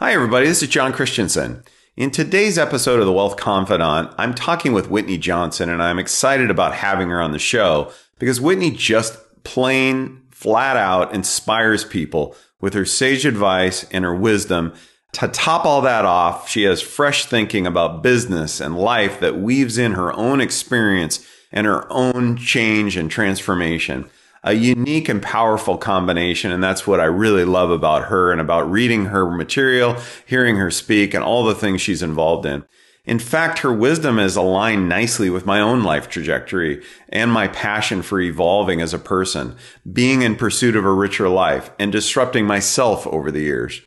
[0.00, 0.46] Hi, everybody.
[0.46, 1.64] This is John Christianson.
[1.96, 6.52] In today's episode of The Wealth Confidant, I'm talking with Whitney Johnson, and I'm excited
[6.52, 7.90] about having her on the show
[8.20, 14.72] because Whitney just plain, flat out inspires people with her sage advice and her wisdom.
[15.14, 19.78] To top all that off, she has fresh thinking about business and life that weaves
[19.78, 24.08] in her own experience and her own change and transformation
[24.42, 26.52] a unique and powerful combination.
[26.52, 29.96] And that's what I really love about her and about reading her material,
[30.26, 32.64] hearing her speak, and all the things she's involved in.
[33.04, 38.02] In fact, her wisdom is aligned nicely with my own life trajectory and my passion
[38.02, 39.56] for evolving as a person,
[39.90, 43.80] being in pursuit of a richer life, and disrupting myself over the years.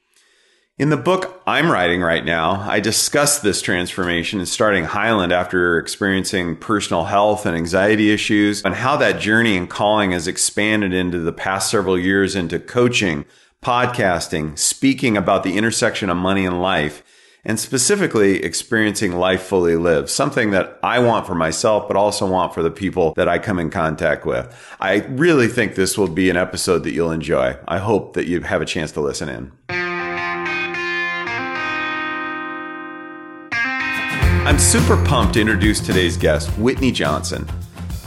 [0.77, 5.77] In the book I'm writing right now, I discuss this transformation in starting Highland after
[5.77, 11.19] experiencing personal health and anxiety issues and how that journey and calling has expanded into
[11.19, 13.25] the past several years into coaching,
[13.61, 17.03] podcasting, speaking about the intersection of money and life,
[17.43, 22.53] and specifically experiencing life fully lived, something that I want for myself, but also want
[22.53, 24.75] for the people that I come in contact with.
[24.79, 27.57] I really think this will be an episode that you'll enjoy.
[27.67, 29.80] I hope that you have a chance to listen in.
[34.43, 37.47] I'm super pumped to introduce today's guest, Whitney Johnson.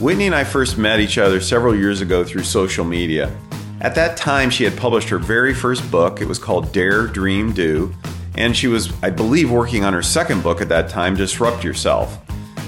[0.01, 3.35] Whitney and I first met each other several years ago through social media.
[3.79, 6.19] At that time, she had published her very first book.
[6.19, 7.95] It was called Dare, Dream, Do.
[8.37, 12.19] And she was, I believe, working on her second book at that time, Disrupt Yourself.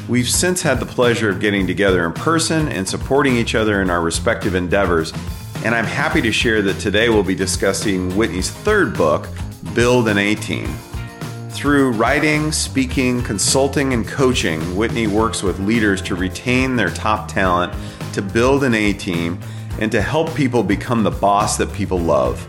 [0.07, 3.89] We've since had the pleasure of getting together in person and supporting each other in
[3.89, 5.11] our respective endeavors.
[5.65, 9.27] And I'm happy to share that today we'll be discussing Whitney's third book,
[9.75, 10.73] Build an A Team.
[11.57, 17.73] Through writing, speaking, consulting, and coaching, Whitney works with leaders to retain their top talent,
[18.13, 19.39] to build an A team,
[19.79, 22.47] and to help people become the boss that people love.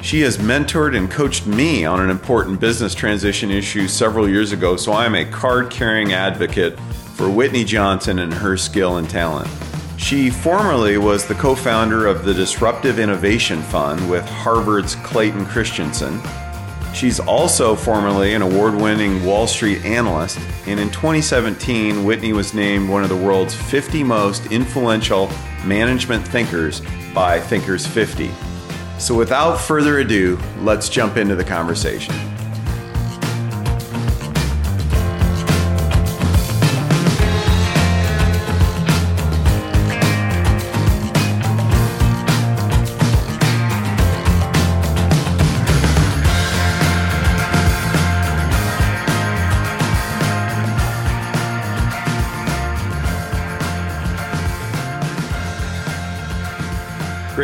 [0.00, 4.76] She has mentored and coached me on an important business transition issue several years ago,
[4.76, 6.78] so I am a card carrying advocate
[7.16, 9.50] for Whitney Johnson and her skill and talent.
[9.96, 16.20] She formerly was the co founder of the Disruptive Innovation Fund with Harvard's Clayton Christensen
[16.94, 22.88] She's also formerly an award winning Wall Street analyst, and in 2017, Whitney was named
[22.88, 25.30] one of the world's 50 most influential
[25.64, 26.82] management thinkers
[27.14, 28.30] by Thinkers 50.
[28.98, 32.14] So, without further ado, let's jump into the conversation.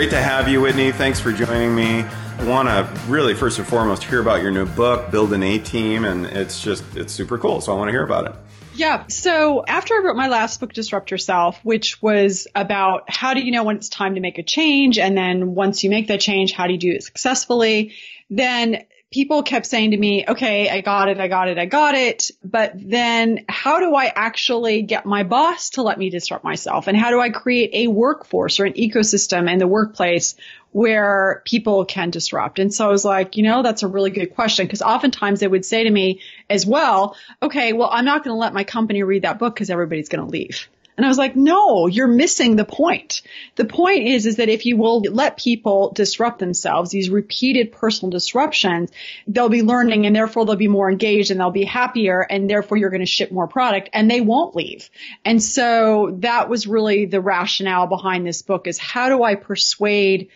[0.07, 0.93] Great to have you, Whitney.
[0.93, 2.03] Thanks for joining me.
[2.03, 5.59] I want to really, first and foremost, hear about your new book, Build an A
[5.59, 7.61] Team, and it's just, it's super cool.
[7.61, 8.33] So I want to hear about it.
[8.77, 9.05] Yeah.
[9.09, 13.51] So after I wrote my last book, Disrupt Yourself, which was about how do you
[13.51, 14.97] know when it's time to make a change?
[14.97, 17.93] And then once you make that change, how do you do it successfully?
[18.31, 21.95] Then people kept saying to me, okay, I got it, I got it, I got
[21.95, 22.31] it.
[22.43, 26.89] But then how do I actually get my boss to let me disrupt myself?
[26.89, 30.35] And how do I create a workforce or an ecosystem in the workplace
[30.73, 32.59] where people can disrupt?
[32.59, 35.49] And so I was like, you know, that's a really good question because oftentimes they
[35.49, 39.03] would say to me as well, okay, well, I'm not going to let my company
[39.05, 40.69] read that book because everybody's going to leave.
[40.97, 43.21] And I was like, no, you're missing the point.
[43.57, 48.11] The point is, is that if you will let people disrupt themselves, these repeated personal
[48.11, 48.91] disruptions,
[49.27, 52.79] they'll be learning and therefore they'll be more engaged and they'll be happier and therefore
[52.79, 54.89] you're going to ship more product and they won't leave.
[55.25, 60.29] And so that was really the rationale behind this book is how do I persuade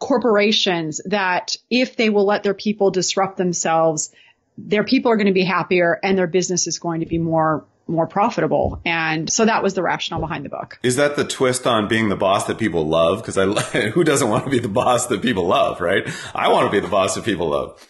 [0.00, 4.10] corporations that if they will let their people disrupt themselves,
[4.58, 7.64] their people are going to be happier and their business is going to be more
[7.90, 8.80] more profitable.
[8.84, 10.78] And so that was the rationale behind the book.
[10.82, 13.22] Is that the twist on being the boss that people love?
[13.22, 13.46] Because I,
[13.90, 16.04] who doesn't want to be the boss that people love, right?
[16.34, 17.86] I want to be the boss that people love.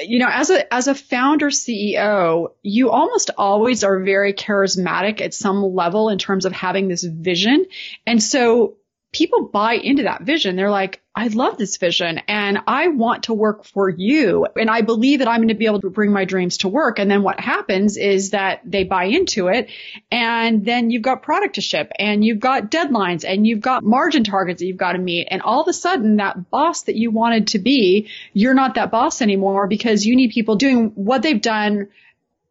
[0.00, 5.32] You know, as a as a founder CEO, you almost always are very charismatic at
[5.32, 7.66] some level in terms of having this vision.
[8.06, 8.76] And so
[9.12, 10.54] people buy into that vision.
[10.54, 14.46] They're like, I love this vision and I want to work for you.
[14.54, 16.98] And I believe that I'm going to be able to bring my dreams to work.
[16.98, 19.70] And then what happens is that they buy into it.
[20.12, 24.24] And then you've got product to ship and you've got deadlines and you've got margin
[24.24, 25.28] targets that you've got to meet.
[25.30, 28.90] And all of a sudden that boss that you wanted to be, you're not that
[28.90, 31.88] boss anymore because you need people doing what they've done,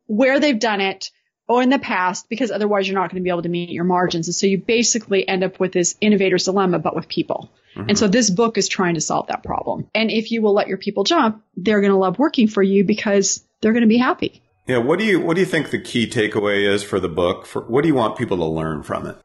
[0.07, 1.11] where they've done it,
[1.47, 3.85] or in the past because otherwise you're not going to be able to meet your
[3.85, 4.27] margins.
[4.27, 7.51] And so you basically end up with this innovator's dilemma, but with people.
[7.75, 7.89] Mm-hmm.
[7.89, 9.89] And so this book is trying to solve that problem.
[9.95, 12.83] And if you will let your people jump, they're going to love working for you
[12.83, 14.41] because they're going to be happy.
[14.67, 14.79] Yeah.
[14.79, 17.45] What do you, what do you think the key takeaway is for the book?
[17.45, 19.17] For what do you want people to learn from it?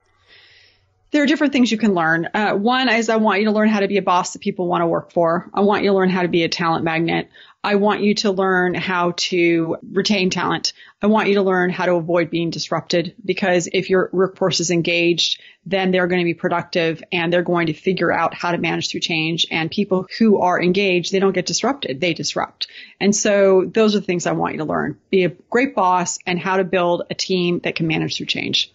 [1.12, 2.29] There are different things you can learn.
[2.32, 4.67] Uh, one is I want you to learn how to be a boss that people
[4.67, 5.50] want to work for.
[5.53, 7.29] I want you to learn how to be a talent magnet.
[7.62, 10.73] I want you to learn how to retain talent.
[11.00, 14.70] I want you to learn how to avoid being disrupted because if your workforce is
[14.70, 18.59] engaged, then they're going to be productive and they're going to figure out how to
[18.59, 19.47] manage through change.
[19.50, 22.00] And people who are engaged, they don't get disrupted.
[22.00, 22.69] They disrupt.
[23.00, 24.99] And so those are the things I want you to learn.
[25.11, 28.73] Be a great boss and how to build a team that can manage through change.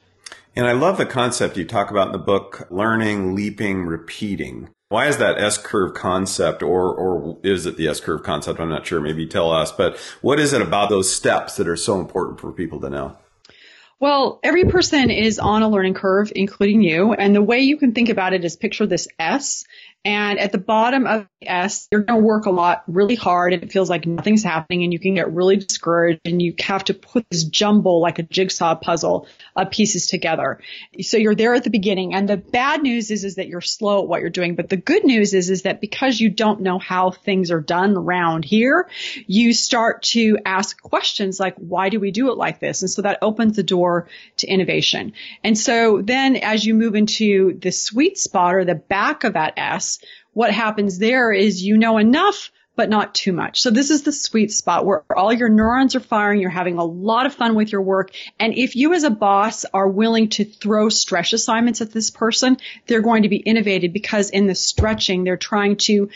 [0.58, 4.70] And I love the concept you talk about in the book, learning, leaping, repeating.
[4.90, 8.60] Why is that S curve concept or, or is it the S curve concept?
[8.60, 9.00] I'm not sure.
[9.00, 12.52] Maybe tell us, but what is it about those steps that are so important for
[12.52, 13.16] people to know?
[14.00, 17.14] Well, every person is on a learning curve, including you.
[17.14, 19.64] And the way you can think about it is picture this S
[20.08, 23.52] and at the bottom of the S, you're going to work a lot really hard
[23.52, 26.86] and it feels like nothing's happening and you can get really discouraged and you have
[26.86, 30.62] to put this jumble like a jigsaw puzzle of pieces together.
[31.02, 34.04] So you're there at the beginning and the bad news is, is that you're slow
[34.04, 34.56] at what you're doing.
[34.56, 37.98] But the good news is, is that because you don't know how things are done
[37.98, 38.90] around here,
[39.26, 42.82] you start to ask questions like, why do we do it like this?
[42.82, 43.87] And so that opens the door
[44.38, 45.14] to innovation.
[45.44, 49.54] And so then as you move into the sweet spot or the back of that
[49.58, 50.00] S,
[50.34, 53.60] what happens there is you know enough but not too much.
[53.60, 56.40] So this is the sweet spot where all your neurons are firing.
[56.40, 58.12] You're having a lot of fun with your work.
[58.40, 62.58] And if you as a boss are willing to throw stretch assignments at this person,
[62.86, 66.10] they're going to be innovative because in the stretching, they're trying to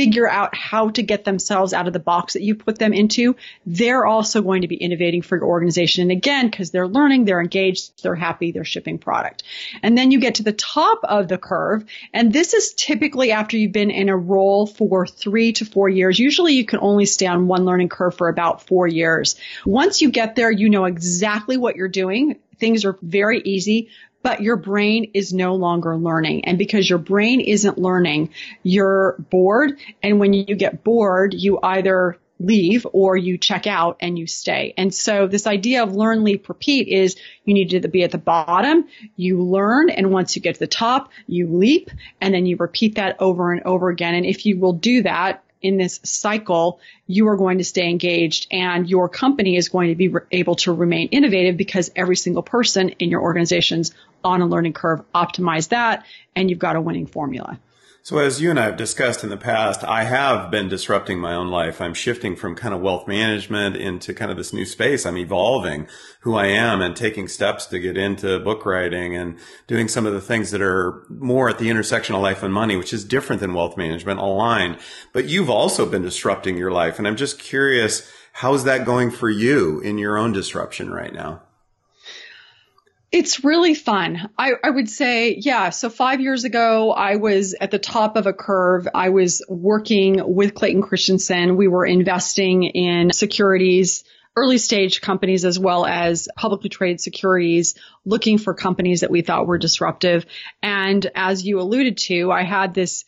[0.00, 3.36] figure out how to get themselves out of the box that you put them into,
[3.66, 6.00] they're also going to be innovating for your organization.
[6.00, 9.42] And again, because they're learning, they're engaged, they're happy, they're shipping product.
[9.82, 11.84] And then you get to the top of the curve.
[12.14, 16.18] And this is typically after you've been in a role for three to four years.
[16.18, 19.36] Usually you can only stay on one learning curve for about four years.
[19.66, 22.36] Once you get there, you know exactly what you're doing.
[22.56, 23.90] Things are very easy
[24.22, 26.44] but your brain is no longer learning.
[26.44, 28.30] And because your brain isn't learning,
[28.62, 29.78] you're bored.
[30.02, 34.72] And when you get bored, you either leave or you check out and you stay.
[34.76, 38.18] And so this idea of learn, leap, repeat is you need to be at the
[38.18, 38.86] bottom,
[39.16, 41.90] you learn, and once you get to the top, you leap,
[42.20, 44.14] and then you repeat that over and over again.
[44.14, 48.46] And if you will do that, in this cycle, you are going to stay engaged
[48.50, 52.42] and your company is going to be re- able to remain innovative because every single
[52.42, 53.92] person in your organization's
[54.24, 55.02] on a learning curve.
[55.14, 56.04] Optimize that
[56.34, 57.58] and you've got a winning formula.
[58.02, 61.34] So as you and I have discussed in the past, I have been disrupting my
[61.34, 61.82] own life.
[61.82, 65.04] I'm shifting from kind of wealth management into kind of this new space.
[65.04, 65.86] I'm evolving
[66.20, 70.14] who I am and taking steps to get into book writing and doing some of
[70.14, 73.40] the things that are more at the intersection of life and money, which is different
[73.40, 74.78] than wealth management aligned.
[75.12, 76.98] But you've also been disrupting your life.
[76.98, 81.42] And I'm just curious, how's that going for you in your own disruption right now?
[83.12, 84.30] It's really fun.
[84.38, 85.70] I, I, would say, yeah.
[85.70, 88.86] So five years ago, I was at the top of a curve.
[88.94, 91.56] I was working with Clayton Christensen.
[91.56, 94.04] We were investing in securities,
[94.36, 97.74] early stage companies as well as publicly traded securities,
[98.04, 100.24] looking for companies that we thought were disruptive.
[100.62, 103.04] And as you alluded to, I had this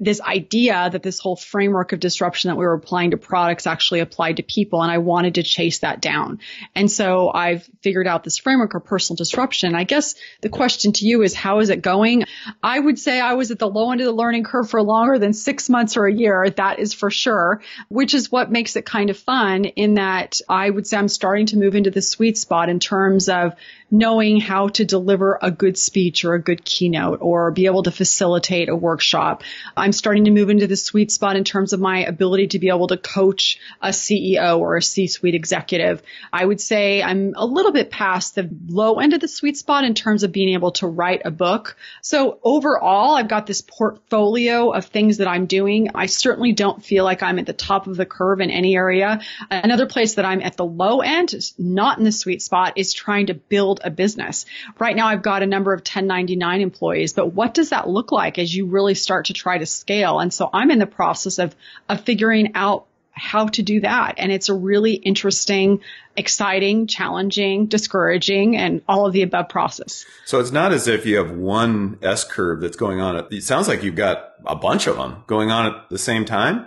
[0.00, 4.00] this idea that this whole framework of disruption that we were applying to products actually
[4.00, 6.40] applied to people and I wanted to chase that down.
[6.74, 9.74] And so I've figured out this framework of personal disruption.
[9.74, 12.24] I guess the question to you is how is it going?
[12.62, 15.18] I would say I was at the low end of the learning curve for longer
[15.18, 16.48] than six months or a year.
[16.48, 20.70] That is for sure, which is what makes it kind of fun in that I
[20.70, 23.54] would say I'm starting to move into the sweet spot in terms of
[23.90, 27.90] knowing how to deliver a good speech or a good keynote or be able to
[27.90, 29.42] facilitate a workshop.
[29.76, 32.68] I'm starting to move into the sweet spot in terms of my ability to be
[32.68, 36.02] able to coach a CEO or a C-suite executive.
[36.32, 39.84] I would say I'm a little bit past the low end of the sweet spot
[39.84, 41.76] in terms of being able to write a book.
[42.02, 45.90] So overall, I've got this portfolio of things that I'm doing.
[45.94, 49.20] I certainly don't feel like I'm at the top of the curve in any area.
[49.50, 53.26] Another place that I'm at the low end, not in the sweet spot, is trying
[53.26, 54.46] to build build a business.
[54.78, 58.38] Right now I've got a number of 1099 employees, but what does that look like
[58.38, 60.20] as you really start to try to scale?
[60.20, 61.54] And so I'm in the process of,
[61.88, 64.14] of figuring out how to do that.
[64.18, 65.80] And it's a really interesting,
[66.16, 70.06] exciting, challenging, discouraging, and all of the above process.
[70.24, 73.16] So it's not as if you have one S curve that's going on.
[73.32, 76.66] It sounds like you've got a bunch of them going on at the same time.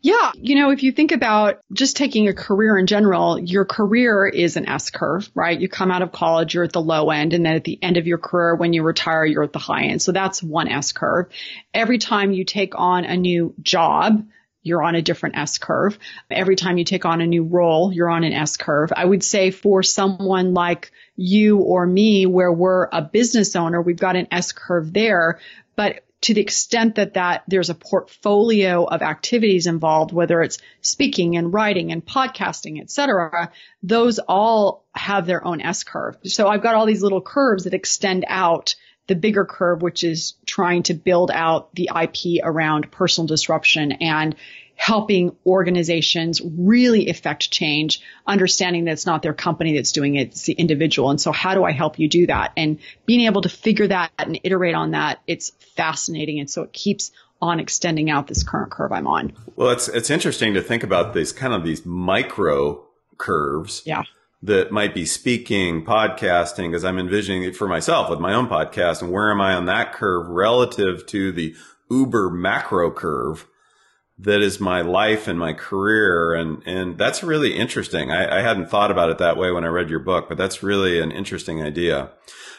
[0.00, 0.32] Yeah.
[0.34, 4.56] You know, if you think about just taking a career in general, your career is
[4.56, 5.58] an S curve, right?
[5.60, 7.32] You come out of college, you're at the low end.
[7.32, 9.84] And then at the end of your career, when you retire, you're at the high
[9.84, 10.02] end.
[10.02, 11.26] So that's one S curve.
[11.72, 14.26] Every time you take on a new job,
[14.62, 15.96] you're on a different S curve.
[16.28, 18.92] Every time you take on a new role, you're on an S curve.
[18.96, 23.96] I would say for someone like you or me, where we're a business owner, we've
[23.96, 25.38] got an S curve there.
[25.76, 31.36] But to the extent that that there's a portfolio of activities involved, whether it's speaking
[31.36, 36.16] and writing and podcasting, et cetera, those all have their own S curve.
[36.24, 38.74] So I've got all these little curves that extend out
[39.06, 44.34] the bigger curve, which is trying to build out the IP around personal disruption and
[44.76, 50.42] helping organizations really effect change, understanding that it's not their company that's doing it, it's
[50.42, 51.10] the individual.
[51.10, 52.52] And so how do I help you do that?
[52.56, 56.38] And being able to figure that and iterate on that, it's fascinating.
[56.40, 59.32] And so it keeps on extending out this current curve I'm on.
[59.56, 62.84] Well, it's, it's interesting to think about these kind of these micro
[63.18, 63.82] curves.
[63.84, 64.02] Yeah
[64.42, 69.02] that might be speaking, podcasting, because I'm envisioning it for myself with my own podcast.
[69.02, 71.56] And where am I on that curve relative to the
[71.90, 73.46] uber macro curve
[74.18, 76.34] that is my life and my career?
[76.34, 78.10] And, and that's really interesting.
[78.10, 80.62] I, I hadn't thought about it that way when I read your book, but that's
[80.62, 82.10] really an interesting idea.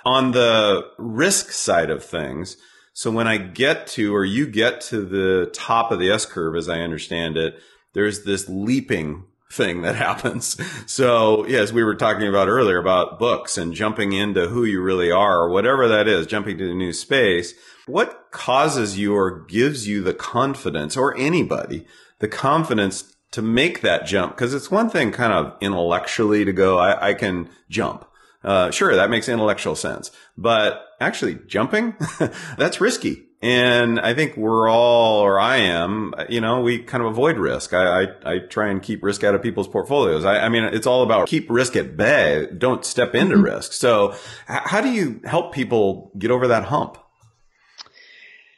[0.05, 2.57] On the risk side of things,
[2.93, 6.55] so when I get to, or you get to the top of the S curve,
[6.55, 7.59] as I understand it,
[7.93, 10.59] there's this leaping thing that happens.
[10.91, 15.11] So, yes, we were talking about earlier about books and jumping into who you really
[15.11, 17.53] are or whatever that is, jumping to a new space.
[17.87, 21.87] What causes you or gives you the confidence or anybody
[22.19, 24.35] the confidence to make that jump?
[24.35, 28.05] Because it's one thing kind of intellectually to go, I, I can jump.
[28.43, 31.95] Uh, sure, that makes intellectual sense, but actually jumping,
[32.57, 33.23] that's risky.
[33.41, 37.73] And I think we're all, or I am, you know, we kind of avoid risk.
[37.73, 40.25] I, I, I try and keep risk out of people's portfolios.
[40.25, 42.47] I, I, mean, it's all about keep risk at bay.
[42.57, 43.43] Don't step into mm-hmm.
[43.43, 43.73] risk.
[43.73, 44.15] So
[44.47, 46.97] how do you help people get over that hump?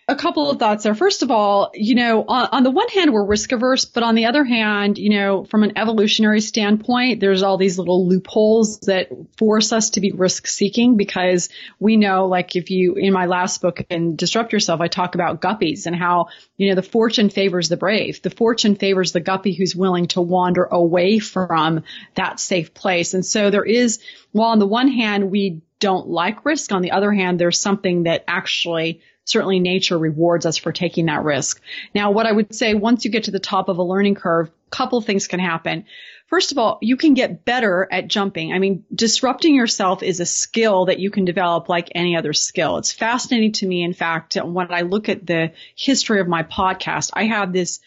[0.10, 0.96] A couple of thoughts there.
[0.96, 4.16] First of all, you know, on, on, the one hand, we're risk averse, but on
[4.16, 9.10] the other hand, you know, from an evolutionary standpoint, there's all these little loopholes that
[9.38, 11.50] force us to be risk seeking because
[11.80, 15.42] we know, like if you, in my last book in Disrupt Yourself, I talk about
[15.42, 18.20] guppies and how, you know, the fortune favors the brave.
[18.24, 21.84] The fortune favors the guppy who's willing to wander away from
[22.16, 23.14] that safe place.
[23.14, 24.00] And so there is,
[24.32, 28.04] while on the one hand, we don't like risk, on the other hand, there's something
[28.04, 31.62] that actually certainly nature rewards us for taking that risk.
[31.94, 34.48] Now, what I would say once you get to the top of a learning curve,
[34.48, 35.86] a couple things can happen.
[36.28, 38.54] First of all, you can get better at jumping.
[38.54, 42.78] I mean, disrupting yourself is a skill that you can develop like any other skill.
[42.78, 43.84] It's fascinating to me.
[43.84, 47.80] In fact, when I look at the history of my podcast, I have this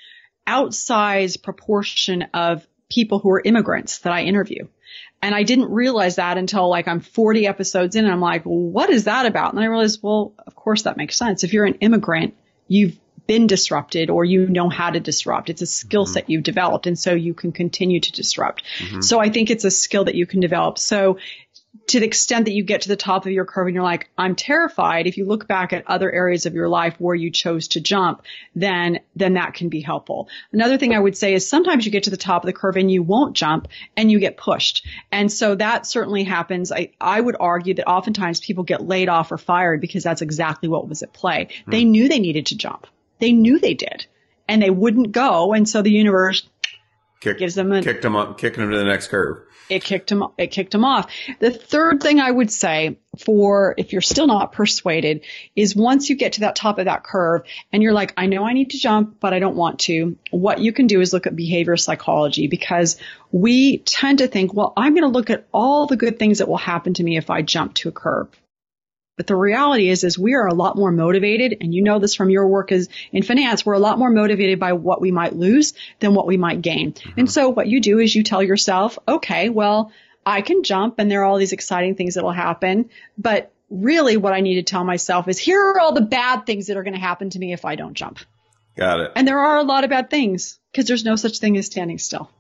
[0.47, 4.67] outsized proportion of people who are immigrants that I interview.
[5.23, 8.59] And I didn't realize that until like I'm 40 episodes in and I'm like, well,
[8.59, 9.55] what is that about?
[9.55, 11.45] And I realized, well, of course that makes sense.
[11.45, 12.35] If you're an immigrant,
[12.67, 15.49] you've been disrupted or you know how to disrupt.
[15.49, 16.13] It's a skill mm-hmm.
[16.13, 18.65] set you've developed and so you can continue to disrupt.
[18.79, 19.01] Mm-hmm.
[19.01, 20.79] So I think it's a skill that you can develop.
[20.79, 21.19] So
[21.93, 24.09] to the extent that you get to the top of your curve and you're like,
[24.17, 25.07] I'm terrified.
[25.07, 28.23] If you look back at other areas of your life where you chose to jump,
[28.55, 30.31] then, then that can be helpful.
[30.53, 32.79] Another thing I would say is sometimes you get to the top of the curve
[32.79, 34.87] and you won't jump and you get pushed.
[35.11, 36.73] And so that certainly happens.
[36.73, 40.71] I, I would argue that oftentimes people get laid off or fired because that's exactly
[40.71, 41.49] what was at play.
[41.67, 41.71] Hmm.
[41.73, 42.87] They knew they needed to jump.
[43.19, 44.07] They knew they did
[44.49, 45.53] and they wouldn't go.
[45.53, 46.49] And so the universe
[47.21, 49.43] Kick, gives them a, kicked them up, kicking them to the next curve
[49.73, 51.11] it kicked him it kicked him off.
[51.39, 55.25] The third thing I would say for if you're still not persuaded
[55.55, 58.45] is once you get to that top of that curve and you're like, I know
[58.45, 60.17] I need to jump, but I don't want to.
[60.31, 62.97] What you can do is look at behavior psychology because
[63.31, 66.49] we tend to think, well, I'm going to look at all the good things that
[66.49, 68.29] will happen to me if I jump to a curve.
[69.17, 72.15] But the reality is, is we are a lot more motivated, and you know this
[72.15, 75.35] from your work as in finance, we're a lot more motivated by what we might
[75.35, 76.93] lose than what we might gain.
[76.93, 77.21] Mm-hmm.
[77.21, 79.93] And so what you do is you tell yourself, okay, well,
[80.25, 84.17] I can jump and there are all these exciting things that will happen, but really
[84.17, 86.83] what I need to tell myself is here are all the bad things that are
[86.83, 88.19] going to happen to me if I don't jump.
[88.77, 89.13] Got it.
[89.17, 91.99] And there are a lot of bad things because there's no such thing as standing
[91.99, 92.31] still.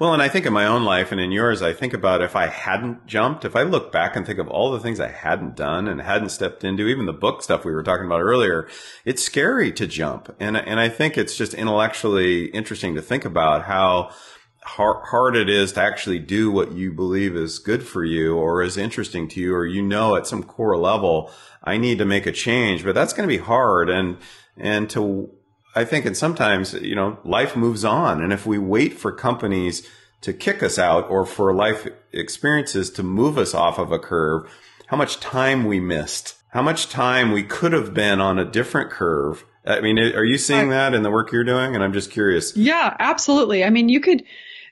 [0.00, 2.34] Well, and I think in my own life and in yours, I think about if
[2.34, 5.56] I hadn't jumped, if I look back and think of all the things I hadn't
[5.56, 8.66] done and hadn't stepped into, even the book stuff we were talking about earlier,
[9.04, 10.34] it's scary to jump.
[10.40, 14.10] And, and I think it's just intellectually interesting to think about how
[14.62, 18.62] hard, hard it is to actually do what you believe is good for you or
[18.62, 21.30] is interesting to you, or you know at some core level,
[21.62, 23.90] I need to make a change, but that's going to be hard.
[23.90, 24.16] And,
[24.56, 25.30] and to
[25.74, 28.22] I think, and sometimes, you know, life moves on.
[28.22, 29.88] And if we wait for companies
[30.22, 34.50] to kick us out or for life experiences to move us off of a curve,
[34.88, 38.90] how much time we missed, how much time we could have been on a different
[38.90, 39.44] curve.
[39.64, 41.74] I mean, are you seeing that in the work you're doing?
[41.74, 42.56] And I'm just curious.
[42.56, 43.62] Yeah, absolutely.
[43.62, 44.24] I mean, you could,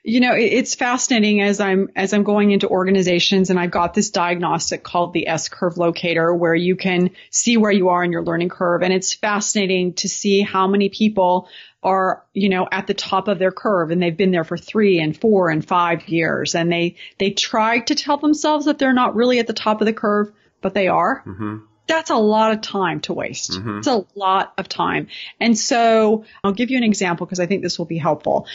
[0.03, 4.09] you know, it's fascinating as I'm as I'm going into organizations and I've got this
[4.11, 8.23] diagnostic called the S curve locator where you can see where you are in your
[8.23, 11.49] learning curve and it's fascinating to see how many people
[11.83, 14.99] are, you know, at the top of their curve and they've been there for 3
[14.99, 19.15] and 4 and 5 years and they they try to tell themselves that they're not
[19.15, 21.23] really at the top of the curve, but they are.
[21.25, 23.51] Mm-hmm that's a lot of time to waste.
[23.51, 23.79] Mm-hmm.
[23.79, 25.07] It's a lot of time.
[25.39, 28.47] And so I'll give you an example because I think this will be helpful.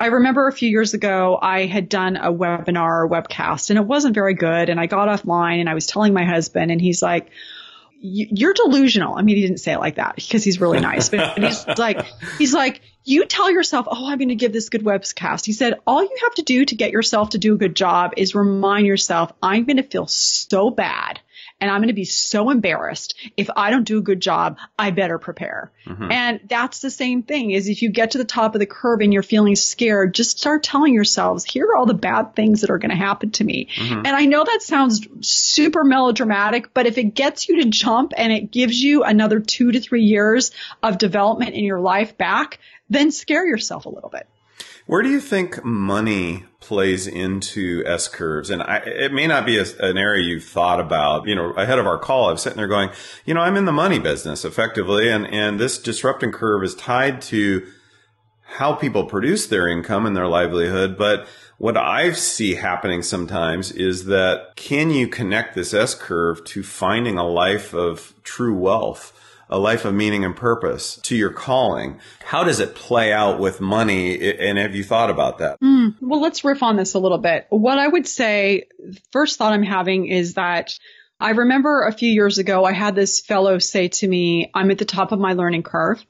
[0.00, 3.84] I remember a few years ago, I had done a webinar or webcast and it
[3.84, 4.70] wasn't very good.
[4.70, 7.28] And I got offline and I was telling my husband and he's like,
[8.02, 9.14] you're delusional.
[9.14, 12.06] I mean, he didn't say it like that because he's really nice, but he's like,
[12.38, 15.44] he's like, you tell yourself, oh, I'm going to give this good webcast.
[15.44, 18.14] He said, all you have to do to get yourself to do a good job
[18.16, 21.19] is remind yourself, I'm going to feel so bad
[21.60, 23.14] and I'm going to be so embarrassed.
[23.36, 25.70] If I don't do a good job, I better prepare.
[25.86, 26.10] Mm-hmm.
[26.10, 29.00] And that's the same thing is if you get to the top of the curve
[29.00, 32.70] and you're feeling scared, just start telling yourselves, here are all the bad things that
[32.70, 33.68] are going to happen to me.
[33.76, 34.06] Mm-hmm.
[34.06, 38.32] And I know that sounds super melodramatic, but if it gets you to jump and
[38.32, 40.52] it gives you another two to three years
[40.82, 44.26] of development in your life back, then scare yourself a little bit.
[44.86, 48.50] Where do you think money plays into S curves?
[48.50, 51.26] And I, it may not be a, an area you've thought about.
[51.26, 52.90] You know, ahead of our call, I was sitting there going,
[53.24, 57.22] you know, I'm in the money business effectively, and and this disrupting curve is tied
[57.22, 57.66] to
[58.42, 61.26] how people produce their income and their livelihood, but
[61.58, 67.16] what I see happening sometimes is that can you connect this S curve to finding
[67.16, 69.12] a life of true wealth?
[69.50, 72.00] A life of meaning and purpose to your calling.
[72.24, 74.32] How does it play out with money?
[74.38, 75.60] And have you thought about that?
[75.60, 77.46] Mm, well, let's riff on this a little bit.
[77.50, 78.68] What I would say,
[79.12, 80.78] first thought I'm having is that
[81.18, 84.78] I remember a few years ago, I had this fellow say to me, I'm at
[84.78, 86.02] the top of my learning curve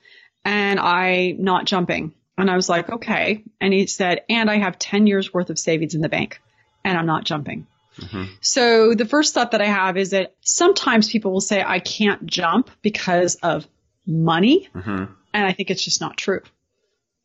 [0.45, 2.13] and I'm not jumping.
[2.39, 3.43] And I was like, okay.
[3.61, 6.41] And he said, and I have 10 years worth of savings in the bank
[6.85, 7.67] and I'm not jumping.
[8.01, 8.25] Mm-hmm.
[8.41, 12.27] So the first thought that I have is that sometimes people will say, I can't
[12.27, 13.67] jump because of
[14.07, 14.69] money.
[14.75, 15.13] Mm-hmm.
[15.33, 16.41] And I think it's just not true.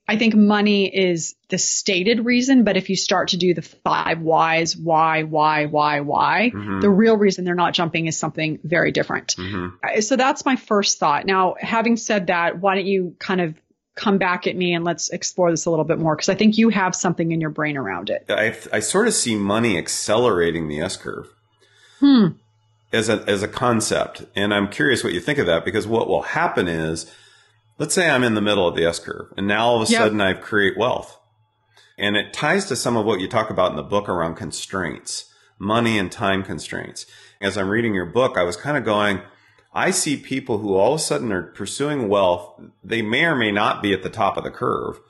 [0.07, 4.21] I think money is the stated reason, but if you start to do the five
[4.21, 6.79] whys, why, why, why, why, mm-hmm.
[6.81, 9.35] the real reason they're not jumping is something very different.
[9.35, 10.01] Mm-hmm.
[10.01, 11.25] So that's my first thought.
[11.25, 13.55] Now, having said that, why don't you kind of
[13.95, 16.58] come back at me and let's explore this a little bit more because I think
[16.58, 18.25] you have something in your brain around it.
[18.29, 21.29] I, I sort of see money accelerating the S curve
[21.99, 22.27] hmm.
[22.91, 26.08] as a as a concept, and I'm curious what you think of that because what
[26.08, 27.12] will happen is,
[27.79, 29.91] let's say I'm in the middle of the S curve, and now all of a
[29.91, 30.01] yep.
[30.01, 31.17] sudden I create wealth,
[31.97, 35.34] and it ties to some of what you talk about in the book around constraints,
[35.58, 37.05] money and time constraints.
[37.41, 39.21] As I'm reading your book, I was kind of going
[39.75, 42.61] I see people who all of a sudden are pursuing wealth.
[42.81, 45.01] They may or may not be at the top of the curve,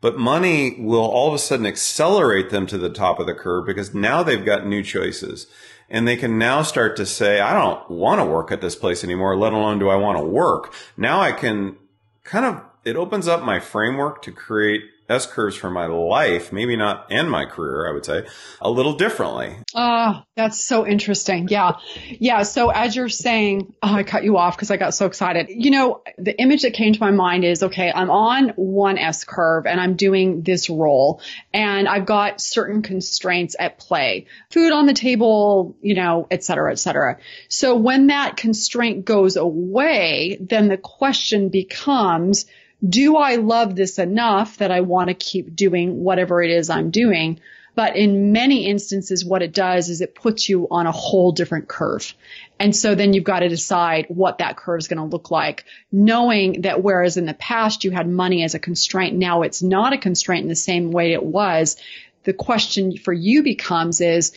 [0.00, 3.64] but money will all of a sudden accelerate them to the top of the curve
[3.64, 5.46] because now they've got new choices
[5.88, 9.04] and they can now start to say, I don't want to work at this place
[9.04, 10.74] anymore, let alone do I want to work.
[10.96, 11.76] Now I can
[12.24, 16.76] kind of, it opens up my framework to create S curves for my life, maybe
[16.76, 18.26] not and my career, I would say,
[18.60, 19.56] a little differently.
[19.74, 21.48] Ah, that's so interesting.
[21.48, 21.72] Yeah.
[22.20, 22.42] Yeah.
[22.42, 25.46] So as you're saying, oh, I cut you off because I got so excited.
[25.48, 29.24] You know, the image that came to my mind is, okay, I'm on one S
[29.24, 31.22] curve and I'm doing this role
[31.54, 36.70] and I've got certain constraints at play, food on the table, you know, et cetera,
[36.70, 37.18] et cetera.
[37.48, 42.44] So when that constraint goes away, then the question becomes,
[42.86, 46.90] do I love this enough that I want to keep doing whatever it is I'm
[46.90, 47.40] doing?
[47.74, 51.68] But in many instances, what it does is it puts you on a whole different
[51.68, 52.12] curve.
[52.58, 55.64] And so then you've got to decide what that curve is going to look like,
[55.92, 59.92] knowing that whereas in the past you had money as a constraint, now it's not
[59.92, 61.76] a constraint in the same way it was.
[62.24, 64.32] The question for you becomes is,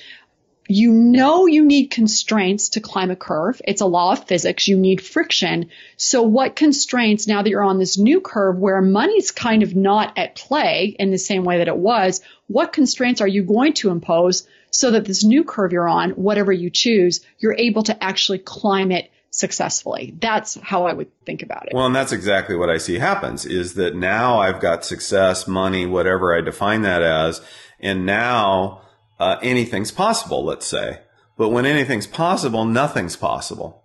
[0.67, 3.62] you know you need constraints to climb a curve.
[3.65, 4.67] It's a law of physics.
[4.67, 5.69] You need friction.
[5.97, 10.17] So what constraints now that you're on this new curve where money's kind of not
[10.17, 13.89] at play in the same way that it was, what constraints are you going to
[13.89, 18.39] impose so that this new curve you're on, whatever you choose, you're able to actually
[18.39, 20.13] climb it successfully.
[20.19, 21.74] That's how I would think about it.
[21.74, 25.86] Well, and that's exactly what I see happens is that now I've got success, money,
[25.86, 27.41] whatever I define that as,
[27.80, 28.82] and now
[29.22, 31.02] uh, anything's possible, let's say.
[31.38, 33.84] But when anything's possible, nothing's possible.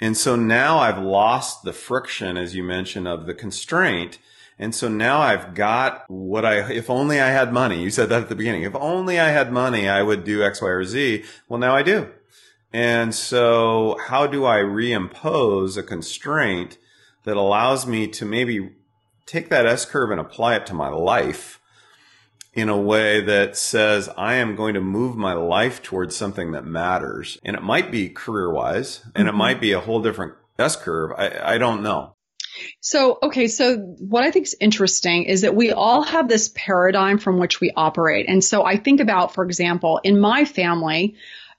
[0.00, 4.18] And so now I've lost the friction, as you mentioned, of the constraint.
[4.56, 7.82] And so now I've got what I, if only I had money.
[7.82, 8.62] You said that at the beginning.
[8.62, 11.24] If only I had money, I would do X, Y, or Z.
[11.48, 12.10] Well, now I do.
[12.72, 16.78] And so how do I reimpose a constraint
[17.24, 18.70] that allows me to maybe
[19.26, 21.60] take that S curve and apply it to my life
[22.58, 26.64] in a way that says I am going to move my life towards something that
[26.64, 27.38] matters.
[27.44, 29.28] And it might be career wise and mm-hmm.
[29.28, 31.12] it might be a whole different S curve.
[31.16, 32.14] I, I don't know.
[32.80, 37.18] So, okay, so what I think is interesting is that we all have this paradigm
[37.18, 38.26] from which we operate.
[38.28, 41.14] And so I think about, for example, in my family,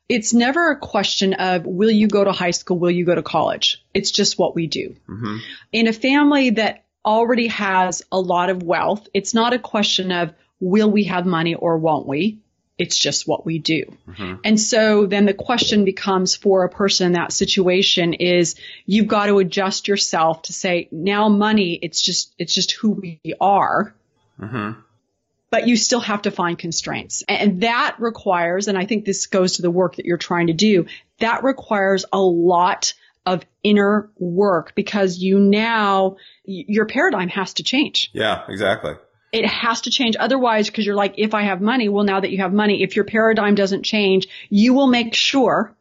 [0.10, 3.24] it's never a question of will you go to high school, will you go to
[3.24, 3.84] college?
[3.94, 4.96] It's just what we do.
[5.08, 5.38] Mm-hmm.
[5.72, 10.34] In a family that already has a lot of wealth, it's not a question of
[10.60, 12.40] will we have money or won't we?
[12.78, 13.98] It's just what we do.
[14.08, 14.36] Mm-hmm.
[14.46, 19.26] And so then the question becomes for a person in that situation is you've got
[19.26, 23.94] to adjust yourself to say now money, it's just, it's just who we are.
[24.40, 24.80] Mm-hmm.
[25.52, 27.24] But you still have to find constraints.
[27.28, 30.54] And that requires, and I think this goes to the work that you're trying to
[30.54, 30.86] do,
[31.20, 32.94] that requires a lot
[33.26, 38.10] of inner work because you now, your paradigm has to change.
[38.14, 38.94] Yeah, exactly.
[39.32, 40.16] It has to change.
[40.20, 42.96] Otherwise, because you're like, if I have money, well, now that you have money, if
[42.96, 45.76] your paradigm doesn't change, you will make sure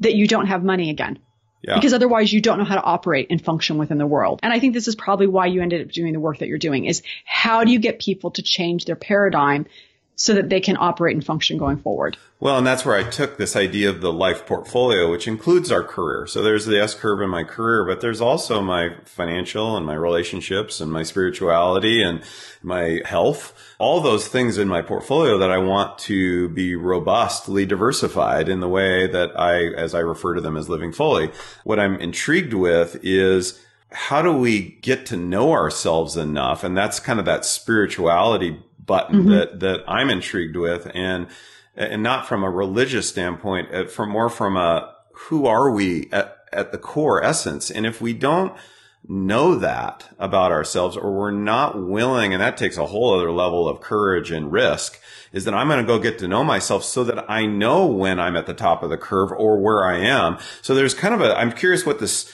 [0.00, 1.18] that you don't have money again.
[1.62, 1.76] Yeah.
[1.76, 4.40] Because otherwise you don't know how to operate and function within the world.
[4.42, 6.58] And I think this is probably why you ended up doing the work that you're
[6.58, 9.64] doing is how do you get people to change their paradigm
[10.16, 12.16] so that they can operate and function going forward.
[12.38, 15.82] Well, and that's where I took this idea of the life portfolio, which includes our
[15.82, 16.26] career.
[16.26, 19.94] So there's the S curve in my career, but there's also my financial and my
[19.94, 22.22] relationships and my spirituality and
[22.62, 23.52] my health.
[23.78, 28.68] All those things in my portfolio that I want to be robustly diversified in the
[28.68, 31.30] way that I, as I refer to them as living fully.
[31.64, 36.64] What I'm intrigued with is how do we get to know ourselves enough?
[36.64, 39.30] And that's kind of that spirituality button mm-hmm.
[39.30, 41.26] that that I'm intrigued with, and
[41.76, 46.36] and not from a religious standpoint, uh, from more from a who are we at,
[46.52, 48.54] at the core essence, and if we don't
[49.06, 53.68] know that about ourselves or we're not willing and that takes a whole other level
[53.68, 54.98] of courage and risk
[55.30, 58.18] is that I'm going to go get to know myself so that I know when
[58.18, 60.38] I'm at the top of the curve or where I am.
[60.62, 62.32] So there's kind of a, I'm curious what this,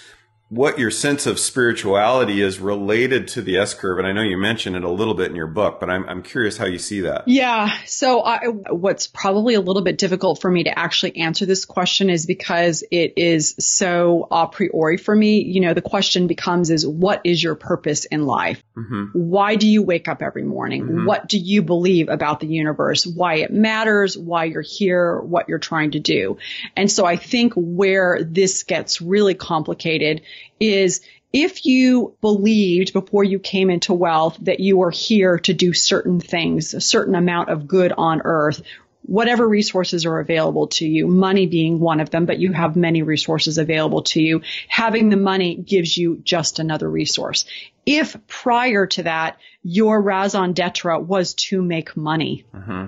[0.51, 3.99] what your sense of spirituality is related to the S curve.
[3.99, 6.25] And I know you mentioned it a little bit in your book, but I'm, I'm
[6.25, 7.29] curious how you see that.
[7.29, 7.73] Yeah.
[7.87, 12.11] So I, what's probably a little bit difficult for me to actually answer this question
[12.11, 15.45] is because it is so a priori for me.
[15.45, 18.61] You know, the question becomes is what is your purpose in life?
[18.77, 19.05] Mm-hmm.
[19.13, 20.83] Why do you wake up every morning?
[20.83, 21.07] Mm-hmm.
[21.07, 23.07] What do you believe about the universe?
[23.07, 24.19] Why it matters?
[24.19, 25.21] Why you're here?
[25.21, 26.39] What you're trying to do?
[26.77, 30.23] And so I think where this gets really complicated
[30.59, 31.01] is
[31.33, 36.21] if you believed before you came into wealth that you were here to do certain
[36.21, 38.63] things, a certain amount of good on earth,
[39.03, 43.03] whatever resources are available to you, money being one of them, but you have many
[43.03, 44.43] resources available to you.
[44.69, 47.45] Having the money gives you just another resource.
[47.87, 52.87] If prior to that, your raison d'etre was to make money, mm-hmm.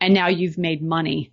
[0.00, 1.30] and now you've made money,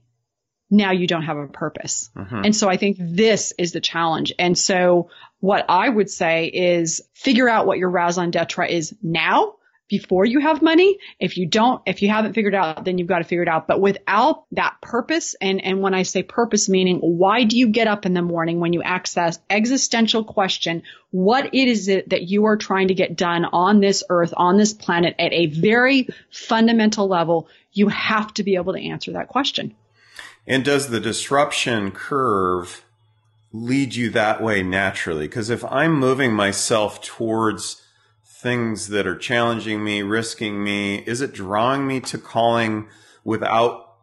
[0.70, 2.10] now you don't have a purpose.
[2.16, 2.42] Mm-hmm.
[2.46, 4.34] And so I think this is the challenge.
[4.38, 9.56] And so what I would say is figure out what your raison d'etre is now
[9.90, 11.00] before you have money.
[11.20, 13.68] If you don't, if you haven't figured out, then you've got to figure it out.
[13.68, 17.88] But without that purpose, and, and when I say purpose, meaning why do you get
[17.88, 22.58] up in the morning when you access existential question, what is it that you are
[22.58, 27.48] trying to get done on this earth, on this planet at a very fundamental level?
[27.72, 29.76] You have to be able to answer that question.
[30.50, 32.84] And does the disruption curve
[33.54, 35.28] lead you that way naturally?
[35.28, 37.84] Because if I'm moving myself towards
[38.26, 42.90] things that are challenging me, risking me, is it drawing me to calling
[43.24, 43.94] without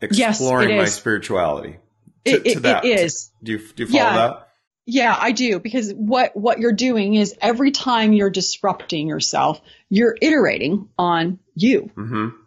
[0.00, 1.76] exploring yes, my spirituality?
[2.24, 2.84] To, it, to that.
[2.86, 3.30] it is.
[3.42, 4.16] Do you, do you follow yeah.
[4.16, 4.46] that?
[4.86, 10.16] Yeah, I do because what what you're doing is every time you're disrupting yourself, you're
[10.20, 11.90] iterating on you.
[11.96, 12.39] Mm-hmm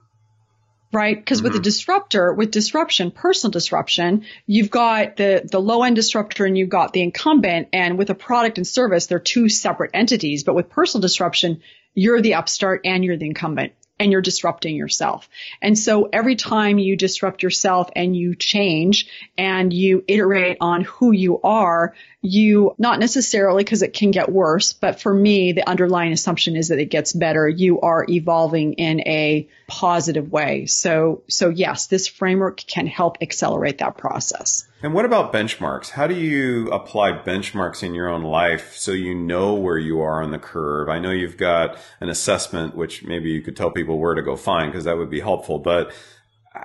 [0.93, 1.17] right?
[1.17, 1.49] Because mm-hmm.
[1.49, 6.58] with a disruptor, with disruption, personal disruption, you've got the, the low end disruptor and
[6.58, 7.69] you've got the incumbent.
[7.73, 10.43] And with a product and service, they're two separate entities.
[10.43, 11.62] But with personal disruption,
[11.95, 13.73] you're the upstart and you're the incumbent.
[14.04, 15.30] And you're disrupting yourself.
[15.62, 21.13] And so every time you disrupt yourself and you change and you iterate on who
[21.13, 26.12] you are, you not necessarily because it can get worse, but for me, the underlying
[26.12, 27.48] assumption is that it gets better.
[27.48, 30.66] You are evolving in a positive way.
[30.66, 34.66] So, so yes, this framework can help accelerate that process.
[34.84, 35.91] And what about benchmarks?
[35.91, 40.22] How do you apply benchmarks in your own life so you know where you are
[40.22, 40.89] on the curve?
[40.89, 44.36] I know you've got an assessment, which maybe you could tell people where to go
[44.36, 45.93] find because that would be helpful, but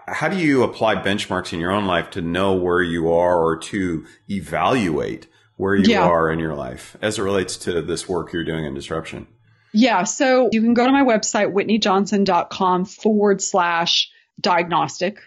[0.09, 3.57] how do you apply benchmarks in your own life to know where you are or
[3.57, 6.04] to evaluate where you yeah.
[6.04, 9.28] are in your life as it relates to this work you're doing in disruption?
[9.72, 10.02] Yeah.
[10.02, 15.20] So you can go to my website, whitneyjohnson.com forward slash diagnostic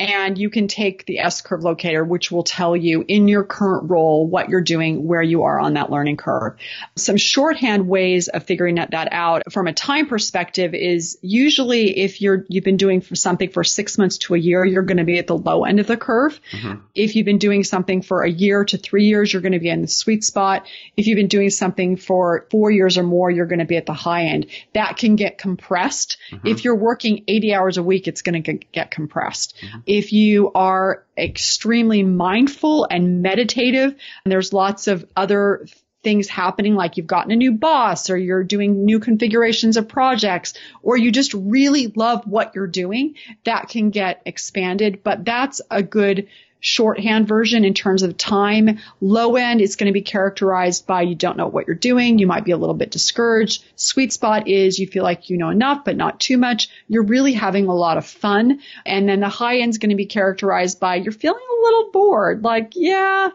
[0.00, 3.88] and you can take the S curve locator, which will tell you in your current
[3.88, 6.56] role what you're doing, where you are on that learning curve.
[6.96, 12.44] Some shorthand ways of figuring that out from a time perspective is usually if you're
[12.48, 15.18] you've been doing for something for six months to a year, you're going to be
[15.18, 16.40] at the low end of the curve.
[16.50, 16.80] Mm-hmm.
[16.96, 19.68] If you've been doing something for a year to three years, you're going to be
[19.68, 20.66] in the sweet spot.
[20.96, 23.86] If you've been doing something for four years or more, you're going to be at
[23.86, 24.46] the high end.
[24.72, 26.16] That can get compressed.
[26.32, 26.48] Mm-hmm.
[26.48, 29.54] If you're working 80 hours a week, it's going to get compressed.
[29.62, 29.78] Mm-hmm.
[29.86, 33.94] If you are extremely mindful and meditative,
[34.24, 35.66] and there's lots of other
[36.04, 40.52] things happening like you've gotten a new boss or you're doing new configurations of projects
[40.82, 45.02] or you just really love what you're doing, that can get expanded.
[45.02, 46.28] But that's a good
[46.64, 48.78] shorthand version in terms of time.
[49.00, 52.18] Low end is going to be characterized by you don't know what you're doing.
[52.18, 53.62] You might be a little bit discouraged.
[53.76, 56.70] Sweet spot is you feel like you know enough, but not too much.
[56.88, 58.60] You're really having a lot of fun.
[58.86, 61.90] And then the high end is going to be characterized by you're feeling a little
[61.92, 62.42] bored.
[62.42, 63.28] Like, yeah,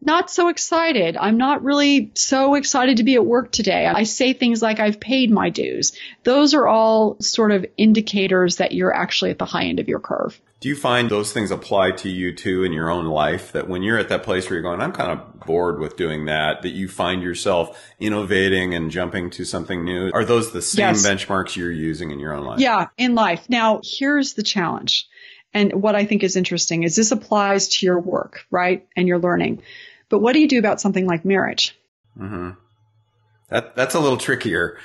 [0.00, 1.16] not so excited.
[1.16, 3.86] I'm not really so excited to be at work today.
[3.86, 5.98] I say things like I've paid my dues.
[6.22, 9.98] Those are all sort of indicators that you're actually at the high end of your
[9.98, 10.40] curve.
[10.60, 13.52] Do you find those things apply to you too in your own life?
[13.52, 16.24] That when you're at that place where you're going, I'm kind of bored with doing
[16.24, 20.10] that, that you find yourself innovating and jumping to something new?
[20.12, 21.06] Are those the same yes.
[21.06, 22.58] benchmarks you're using in your own life?
[22.58, 23.48] Yeah, in life.
[23.48, 25.08] Now, here's the challenge.
[25.54, 28.86] And what I think is interesting is this applies to your work, right?
[28.96, 29.62] And your learning.
[30.08, 31.78] But what do you do about something like marriage?
[32.18, 32.50] Mm-hmm.
[33.50, 34.78] That, that's a little trickier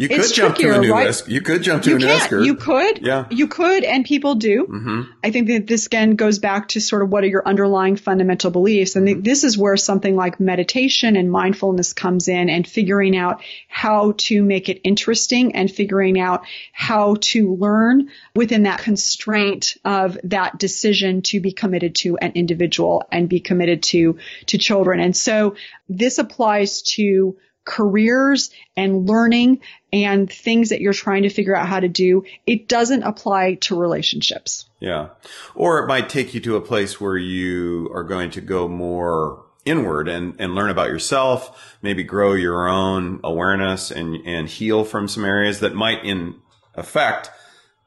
[0.00, 1.28] you could it's jump to a new right?
[1.28, 2.42] You could jump to you a new.
[2.42, 3.06] You could.
[3.06, 3.26] Yeah.
[3.30, 4.64] You could, and people do.
[4.64, 5.12] Mm-hmm.
[5.22, 8.50] I think that this again goes back to sort of what are your underlying fundamental
[8.50, 8.96] beliefs.
[8.96, 9.20] And mm-hmm.
[9.20, 14.42] this is where something like meditation and mindfulness comes in and figuring out how to
[14.42, 21.20] make it interesting and figuring out how to learn within that constraint of that decision
[21.22, 24.98] to be committed to an individual and be committed to, to children.
[24.98, 25.56] And so
[25.90, 27.36] this applies to
[27.70, 29.60] careers and learning
[29.92, 33.78] and things that you're trying to figure out how to do, it doesn't apply to
[33.78, 34.68] relationships.
[34.80, 35.10] Yeah.
[35.54, 39.44] Or it might take you to a place where you are going to go more
[39.64, 45.06] inward and, and learn about yourself, maybe grow your own awareness and, and heal from
[45.06, 46.34] some areas that might in
[46.74, 47.30] effect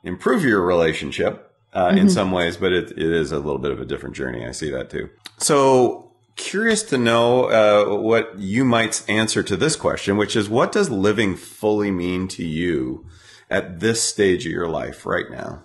[0.04, 1.98] improve your relationship uh, mm-hmm.
[1.98, 4.46] in some ways, but it, it is a little bit of a different journey.
[4.46, 5.10] I see that too.
[5.40, 10.72] So curious to know uh, what you might answer to this question, which is what
[10.72, 13.06] does living fully mean to you
[13.50, 15.64] at this stage of your life right now?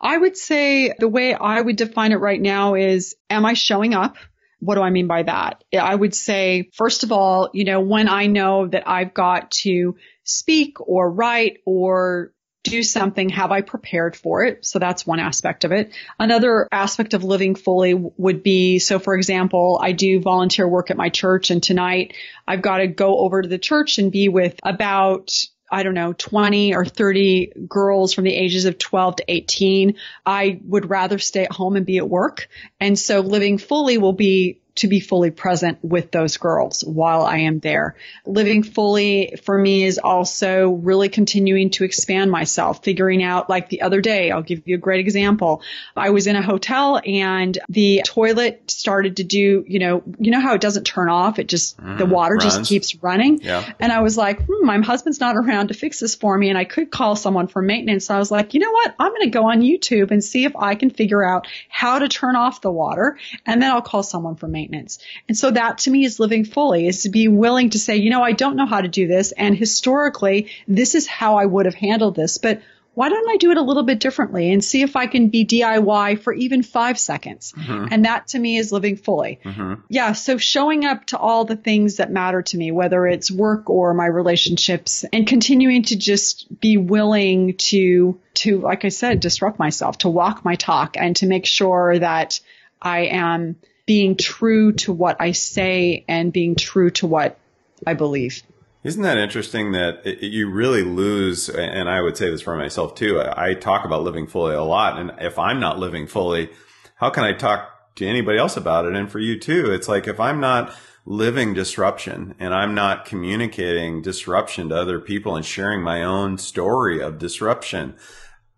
[0.00, 3.94] I would say the way I would define it right now is, am I showing
[3.94, 4.16] up?
[4.60, 5.64] What do I mean by that?
[5.78, 9.96] I would say, first of all, you know, when I know that I've got to
[10.24, 14.66] speak or write or do something, have I prepared for it?
[14.66, 15.92] So that's one aspect of it.
[16.18, 20.96] Another aspect of living fully would be, so for example, I do volunteer work at
[20.96, 22.14] my church and tonight
[22.46, 25.32] I've got to go over to the church and be with about
[25.72, 29.96] I don't know, 20 or 30 girls from the ages of 12 to 18.
[30.26, 32.48] I would rather stay at home and be at work.
[32.80, 37.38] And so living fully will be to be fully present with those girls while I
[37.38, 37.96] am there.
[38.24, 43.82] Living fully for me is also really continuing to expand myself, figuring out like the
[43.82, 45.62] other day, I'll give you a great example.
[45.96, 50.40] I was in a hotel and the toilet started to do, you know, you know
[50.40, 51.38] how it doesn't turn off.
[51.38, 52.44] It just, mm, the water runs.
[52.44, 53.40] just keeps running.
[53.40, 53.72] Yeah.
[53.80, 56.48] And I was like, hmm, my husband's not around to fix this for me.
[56.48, 58.06] And I could call someone for maintenance.
[58.06, 58.94] So I was like, you know what?
[58.98, 62.08] I'm going to go on YouTube and see if I can figure out how to
[62.08, 63.18] turn off the water.
[63.44, 64.98] And then I'll call someone for maintenance maintenance.
[65.28, 68.10] And so that to me is living fully is to be willing to say, you
[68.10, 69.32] know, I don't know how to do this.
[69.32, 72.60] And historically, this is how I would have handled this, but
[72.94, 75.46] why don't I do it a little bit differently and see if I can be
[75.46, 77.54] DIY for even five seconds?
[77.56, 77.86] Mm-hmm.
[77.92, 79.38] And that to me is living fully.
[79.44, 79.74] Mm-hmm.
[79.88, 80.12] Yeah.
[80.12, 83.94] So showing up to all the things that matter to me, whether it's work or
[83.94, 89.98] my relationships and continuing to just be willing to, to, like I said, disrupt myself,
[89.98, 92.40] to walk my talk and to make sure that
[92.82, 93.56] I am
[93.90, 97.40] being true to what I say and being true to what
[97.84, 98.40] I believe.
[98.84, 101.48] Isn't that interesting that it, you really lose?
[101.48, 103.20] And I would say this for myself too.
[103.20, 105.00] I talk about living fully a lot.
[105.00, 106.50] And if I'm not living fully,
[106.94, 108.94] how can I talk to anybody else about it?
[108.94, 110.72] And for you too, it's like if I'm not
[111.04, 117.02] living disruption and I'm not communicating disruption to other people and sharing my own story
[117.02, 117.96] of disruption,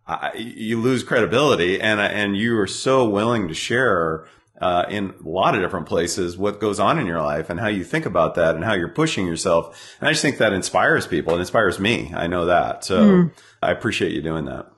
[0.07, 1.81] I, you lose credibility.
[1.81, 4.29] And, and you are so willing to share
[4.63, 7.67] uh, in a lot of different places what goes on in your life and how
[7.67, 9.97] you think about that and how you're pushing yourself.
[10.01, 11.35] And I just think that inspires people.
[11.35, 12.13] It inspires me.
[12.15, 12.85] I know that.
[12.85, 13.33] So mm.
[13.61, 14.71] I appreciate you doing that.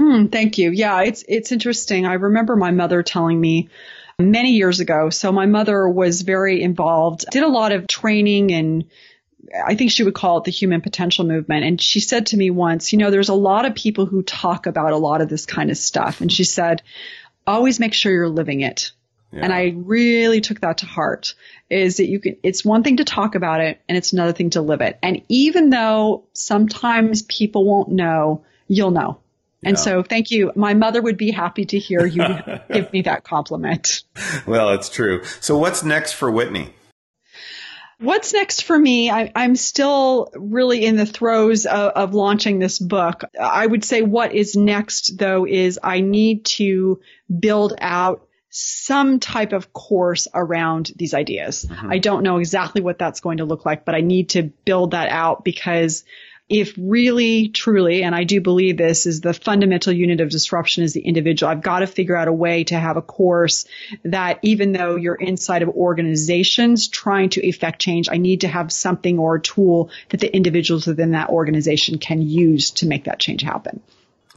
[0.00, 0.70] Mm, thank you.
[0.70, 2.06] Yeah, it's it's interesting.
[2.06, 3.68] I remember my mother telling me
[4.18, 5.10] many years ago.
[5.10, 8.86] So my mother was very involved, did a lot of training and
[9.64, 11.64] I think she would call it the human potential movement.
[11.64, 14.66] And she said to me once, you know, there's a lot of people who talk
[14.66, 16.20] about a lot of this kind of stuff.
[16.20, 16.82] And she said,
[17.46, 18.92] always make sure you're living it.
[19.32, 19.40] Yeah.
[19.42, 21.34] And I really took that to heart
[21.68, 24.50] is that you can, it's one thing to talk about it and it's another thing
[24.50, 24.98] to live it.
[25.02, 29.18] And even though sometimes people won't know, you'll know.
[29.64, 29.82] And yeah.
[29.82, 30.52] so thank you.
[30.54, 32.22] My mother would be happy to hear you
[32.72, 34.02] give me that compliment.
[34.46, 35.24] Well, it's true.
[35.40, 36.72] So what's next for Whitney?
[37.98, 39.10] What's next for me?
[39.10, 43.24] I, am still really in the throes of, of, launching this book.
[43.40, 47.00] I would say what is next though is I need to
[47.40, 48.25] build out
[48.58, 51.66] some type of course around these ideas.
[51.68, 51.92] Mm-hmm.
[51.92, 54.92] I don't know exactly what that's going to look like, but I need to build
[54.92, 56.04] that out because
[56.48, 60.94] if really, truly, and I do believe this is the fundamental unit of disruption is
[60.94, 63.66] the individual, I've got to figure out a way to have a course
[64.04, 68.72] that even though you're inside of organizations trying to effect change, I need to have
[68.72, 73.18] something or a tool that the individuals within that organization can use to make that
[73.18, 73.82] change happen.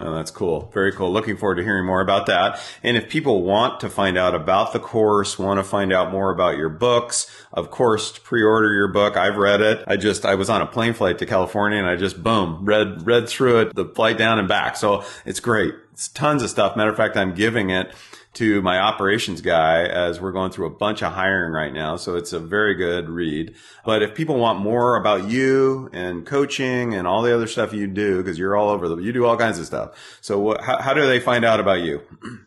[0.02, 0.70] Oh, that's cool.
[0.74, 1.12] Very cool.
[1.12, 2.62] Looking forward to hearing more about that.
[2.84, 6.32] And if people want to find out about the course, want to find out more
[6.32, 9.18] about your books, of course, pre-order your book.
[9.18, 9.84] I've read it.
[9.88, 13.06] I just, I was on a plane flight to California and I just, boom, read,
[13.06, 14.78] read through it, the flight down and back.
[14.78, 15.74] So it's great.
[15.92, 16.78] It's tons of stuff.
[16.78, 17.94] Matter of fact, I'm giving it
[18.34, 21.96] to my operations guy as we're going through a bunch of hiring right now.
[21.96, 23.56] So it's a very good read.
[23.84, 27.88] But if people want more about you and coaching and all the other stuff you
[27.88, 29.92] do, because you're all over the, you do all kinds of stuff.
[30.22, 32.02] So what, how, how do they find out about you?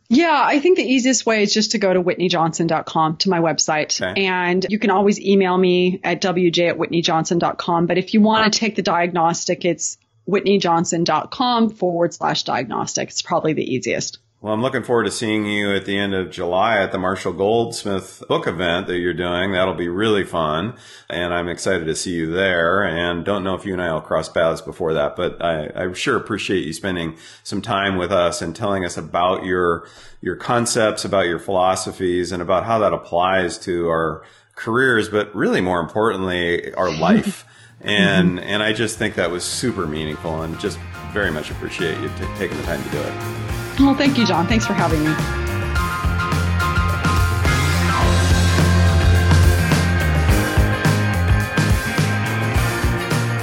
[0.09, 4.01] Yeah, I think the easiest way is just to go to whitneyjohnson.com to my website.
[4.01, 4.25] Okay.
[4.25, 7.87] And you can always email me at wj at whitneyjohnson.com.
[7.87, 13.09] But if you want to take the diagnostic, it's whitneyjohnson.com forward slash diagnostic.
[13.09, 14.19] It's probably the easiest.
[14.43, 17.33] Well, I'm looking forward to seeing you at the end of July at the Marshall
[17.33, 19.53] Goldsmith book event that you're doing.
[19.53, 20.75] That'll be really fun.
[21.09, 22.83] And I'm excited to see you there.
[22.83, 25.93] And don't know if you and I will cross paths before that, but I, I
[25.93, 29.87] sure appreciate you spending some time with us and telling us about your,
[30.21, 34.25] your concepts, about your philosophies and about how that applies to our
[34.57, 37.45] careers, but really more importantly, our life.
[37.81, 38.49] and, mm-hmm.
[38.49, 40.81] and I just think that was super meaningful and just
[41.13, 43.52] very much appreciate you t- taking the time to do it.
[43.79, 44.47] Well, thank you, John.
[44.47, 45.15] Thanks for having me.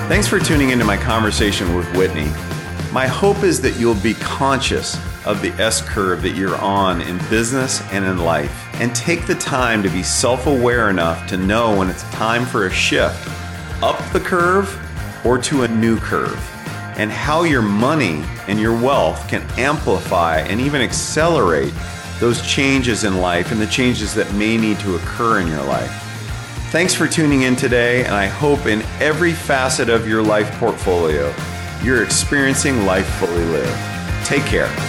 [0.08, 2.32] Thanks for tuning into my conversation with Whitney.
[2.92, 7.18] My hope is that you'll be conscious of the S curve that you're on in
[7.30, 11.78] business and in life, and take the time to be self aware enough to know
[11.78, 13.28] when it's time for a shift
[13.84, 14.68] up the curve
[15.26, 16.59] or to a new curve
[17.00, 21.74] and how your money and your wealth can amplify and even accelerate
[22.20, 25.90] those changes in life and the changes that may need to occur in your life.
[26.72, 31.34] Thanks for tuning in today, and I hope in every facet of your life portfolio,
[31.82, 33.80] you're experiencing life fully lived.
[34.26, 34.89] Take care.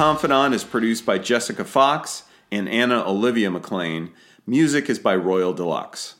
[0.00, 4.12] Confidant is produced by Jessica Fox and Anna Olivia McLean.
[4.46, 6.08] Music is by Royal Deluxe.